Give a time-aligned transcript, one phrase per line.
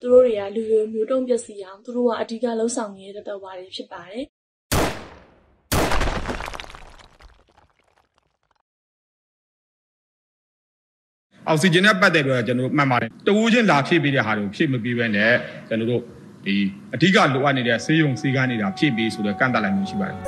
[0.00, 4.24] သူတို့တွေကလူတွေမျိုးတုံးပျက်စီးအောင်သူတို့ကအဓိကလှုံ့ဆော်နေတဲ့တော်ပါတွေဖြစ်ပါတယ်
[11.48, 15.32] အောက်ဆီဂျင်နဲ့ပတ်သက်ပြီးတော့ကျွန်တော်တို့မှတ်ပါတယ်တဝူးချင်းလာဖြည့်ပေးတဲ့ဟာတွေကိုဖြည့်မပေးဘဲနဲ့
[15.68, 16.02] ကျွန်တော်တို့
[16.44, 16.54] ဒီ
[16.94, 20.18] အဓိကလိုအပ်နေတဲ့ဆေးရုံဆေးကန်းနေတာဖြည့်ပေးဆိုတော့ကန့်တတ်လိုက်မှုရှိပါတယ်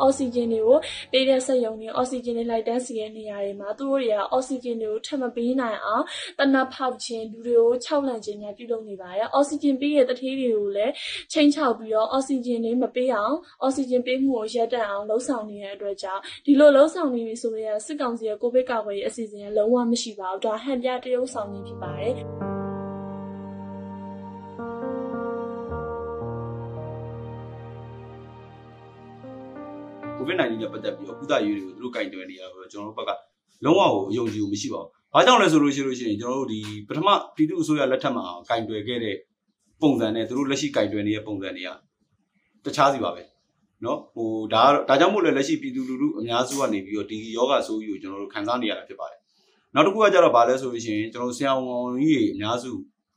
[0.00, 0.78] အောက်ဆီဂျင်တွေကို
[1.12, 6.04] ပေးတဲ့စက်ရုံတွေအောက်ဆီဂျင်တွေလိုက်တန်းစီတဲ့နေရာတွေမှာသူတို့တွေကအောက်ဆီဂျင်တွေကိုထပ်မပေးနိုင်အောင်
[6.38, 10.92] တနက်ဖောက်ခြင်းလူတွေကိုခြောက်လန့်ခြင်းများပြုလုပ်နေပါတယ်အောက်ဆီဂျင်ပေးတဲ့တထေးတွေကိုလည်း
[11.32, 22.59] ချိန်ချောက်ပြီးတော့အောက်ဆီဂျင်တွေမပေးအောင်အောက်ဆီဂျင်ပေးမှုကိုရပ်တန့်အောင်လှုံ့ဆော်နေတဲ့အတွက်ကြောင့်ဒီလိုလှုံ့ဆော်နေပြီဆိုရင်စစ်ကောင်စီရဲ့ကိုဗစ်ကာကွယ်ရေးအစီအစဉ်ကလုံးဝမရှိပါဘူးဒါဟန်ပြတရုပ်ဆောင်ခြင်းဖြစ်ပါတယ်
[30.20, 33.10] ကိုဗစ် -19 နဲ့ပတ်သက်ပြီးတော့ကုသရေးတွေကိုသူတို့ကင်တွယ်နေရတော့ကျွန်တော်တို့ဘက်က
[33.64, 39.16] လုံးဝကိုအယုံကြည်မှုမရှိပါဘူး။ဘာကြောင့်လဲဆိုလို့ရှိလို့ရှိရင်ကျွန်တော်တို့ဒီပထမပြည်သူ့အစိုးရလက်ထက်မှာကင်တွယ်ခဲ့တဲ့
[39.82, 41.70] ပုံစံနဲ့သူတို့လက်ရှိကင်တွယ်နေတဲ့ပုံစံတွေက
[42.64, 43.22] တခြားစီပါပဲ။
[43.84, 49.20] နော်ဟိုဒါကတော့ဒါကြောင့်မို့လဲလက်ရှိပြည်သူလူထုအများစုကနေပြီးတော့ဒီယောဂဆိုးကြီးကိုကျွန်တော်တို့ခံစားနေရတာဖြစ်ပါတယ်။
[49.74, 52.70] နောက်တစ်ခုကကြတော့ဗာလဲဆိုလို့ရှိရင်ကျွန်တော်ဆရာဝန်ကြီးတွေအများစု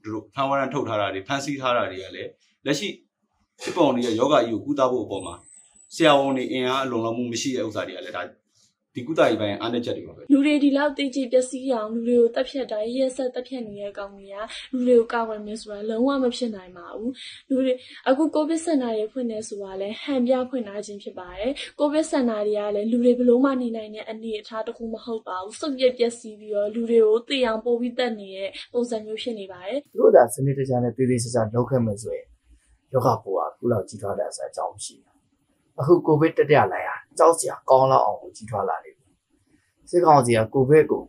[0.05, 2.29] တို့ဖန်ဝရန်ထုတ်ထားတာတွေဖန်ဆီးထားတာတွေကလည်း
[2.65, 2.87] လက်ရှိ
[3.61, 5.35] ဖြစ်ပေါ်နေတဲ့ယောဂကြီးကိုကုသဖို့အပေါ်မှာ
[5.95, 8.23] ဆရာဝန်တွေအင်အားအလုံးလုံးမှုမရှိတဲ့ဥစ္စာတွေကလည်းဒါ
[8.95, 17.13] ဒီကုသရေးပိုင်းအားနည်းချက်တွေပါပဲလူတွေဒီလောက်တေးကြည်ပျက်စီးအောင်လူတွေကိုတက်ဖြတ်တာရက်ဆက်တက်ဖြတ်နေတဲ့အကောင်ကြီးကလူတွေကိုကာကွယ်မယ်ဆိုတာလုံးဝမဖြစ်နိုင်ပါဘူး
[17.49, 17.73] လူတွေ
[18.09, 32.27] အခုကိုဗစ်စင်တာတွေဖွင့်နေဆိုတာလဲဟန်ပြဖွင့်လာခြင်းဖြစ်ပါတယ်ကိုဗစ်စင်တာတွေကလည်းလူတွေဘလို့မှနေနိုင်တဲ့အနေအထားတစ်ခုမဟုတ်ပါဘူးစုပ်ပြက်ပျက်စီးပြီးတော့လူတွေကိုသိအောင်ပို့ပြီးတက်နေတဲ့ပုံစံမျိုးဖြစ်နေပါတယ်သူတို့သာစနစ်တကျနဲ့တည်တည်ချာချာလုပ်ခဲ့မယ်ဆိုရင်
[32.93, 35.12] ယောဂပိုးကခုလောက်ကြီးထွားတဲ့အစားအကြောင်းမရှိဘူး
[35.79, 39.05] အခုကိုဗစ်တက်တက်လာရကြောက်စရာကောင်းလောက်အောင်ကိုကြီးထွားလာနေပြီ
[39.89, 41.03] စစ်ကောင်စီကကိုဗစ်ကို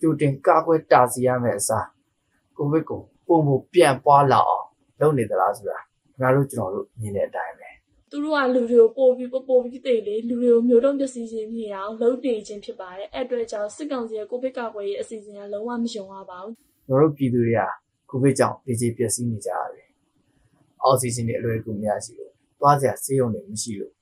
[0.00, 1.86] ကြိုတင်ကာကွယ်တာစီရမယ်အစား
[2.56, 4.66] ကိုဗစ်ကိုပုံပုံပြန်ပွားလာအောင်
[5.00, 5.78] လုပ်နေသလားဆိုတာ
[6.20, 7.70] ငါတို့ကျွန်တော်တို့မြင်တဲ့အတိုင်းပဲ
[8.10, 16.54] သူတို့ကလူတွေကိုပို့ပြီးပို့ပို့ပြီးတည်လေလူတွေကိုမျိုးတုံးပျက်စီးခြင်းဖြစ်အောင်လုပ်နေခြင်းဖြစ်ပါတယ်အဲ့အတွက်ကြောင့်စစ်ကောင်စီရဲ့ကိုဗစ်ကာကွယ်ရေးအစီအစဉ်ကလုံးဝမယုံရပါဘူး
[16.86, 17.62] ကျွန်တော်တို့ပြည်သူတွေက
[18.10, 19.88] ကိုဗစ်ကြောင့်ဒေကျေပျက်စီးနေကြရတယ်
[20.82, 23.92] အောက်ဆီဂျင်တွေအလွယ်တကူမရရှိလို့သွားစရာဆေးရုံတွေမရှိလို့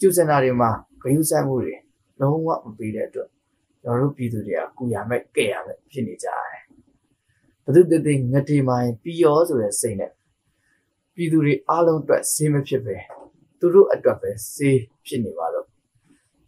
[0.00, 0.70] ကျူစင်တာတွေမှာ
[1.02, 1.74] ဂရုစိုက်မှုတွေ
[2.20, 3.28] လုံးဝမပေးတဲ့အတွက်
[3.82, 6.62] ကျွန်တော်တို့ပြည်သူတွေကကုရမဲ့ကဲ့ရမဲ့ဖြစ်နေကြရတယ်
[7.64, 10.12] ဘယ်သူတည်းငတေမိုင်းပြီးရောဆိုတဲ့စိတ်နဲ့
[11.14, 12.96] ပြည်သူတွေအားလုံးအတွက်ဆေးမဖြစ်ပဲ
[13.58, 15.66] သူတို့အတွက်ပဲဆေးဖြစ်နေပါတော့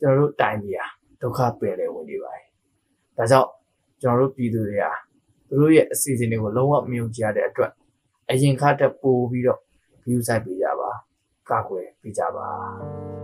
[0.01, 0.87] ကျွန်တော်တို့တိုင်းပြည်ဟာ
[1.21, 2.45] ဒုက္ခပင်လေဝင်နေပါတယ်
[3.17, 3.51] ဒါကြောင့်
[4.03, 4.93] ကျွန်တော်တို့ပြည်သူတွေဟာ
[5.49, 7.73] သူတို့ရဲ့အစီအစဉ်တွေကိုလုံးဝမယုံကြည်ရတဲ့အတွက်
[8.31, 9.61] အရင်ခါတက်ပို့ပြီးတော့
[10.05, 10.91] view site ပေးကြပါ
[11.51, 13.20] ကာကွယ်ပေးကြပါ